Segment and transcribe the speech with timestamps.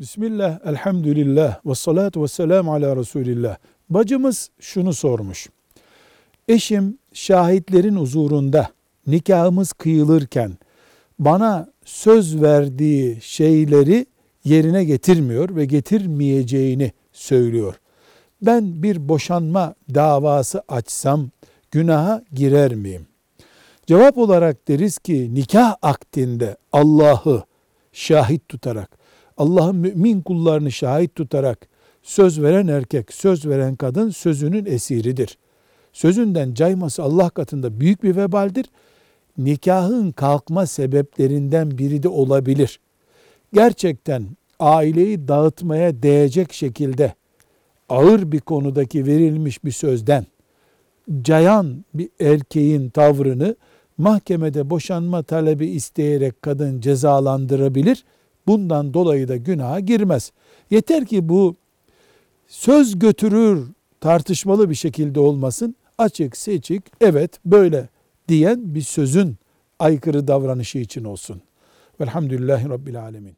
[0.00, 3.56] Bismillah, elhamdülillah, ve salatu ve selamu ala Resulillah.
[3.90, 5.48] Bacımız şunu sormuş.
[6.48, 8.68] Eşim şahitlerin huzurunda
[9.06, 10.52] nikahımız kıyılırken
[11.18, 14.06] bana söz verdiği şeyleri
[14.44, 17.74] yerine getirmiyor ve getirmeyeceğini söylüyor.
[18.42, 21.30] Ben bir boşanma davası açsam
[21.70, 23.06] günaha girer miyim?
[23.86, 27.42] Cevap olarak deriz ki nikah akdinde Allah'ı
[27.92, 29.03] şahit tutarak
[29.36, 31.68] Allah'ın mümin kullarını şahit tutarak
[32.02, 35.38] söz veren erkek, söz veren kadın sözünün esiridir.
[35.92, 38.66] Sözünden cayması Allah katında büyük bir vebaldir.
[39.38, 42.80] Nikahın kalkma sebeplerinden biri de olabilir.
[43.52, 44.26] Gerçekten
[44.58, 47.14] aileyi dağıtmaya değecek şekilde
[47.88, 50.26] ağır bir konudaki verilmiş bir sözden
[51.22, 53.56] cayan bir erkeğin tavrını
[53.98, 58.04] mahkemede boşanma talebi isteyerek kadın cezalandırabilir
[58.46, 60.32] Bundan dolayı da günaha girmez.
[60.70, 61.56] Yeter ki bu
[62.48, 63.68] söz götürür
[64.00, 65.76] tartışmalı bir şekilde olmasın.
[65.98, 67.88] Açık seçik evet böyle
[68.28, 69.36] diyen bir sözün
[69.78, 71.42] aykırı davranışı için olsun.
[72.00, 73.36] Velhamdülillahi Rabbil Alemin.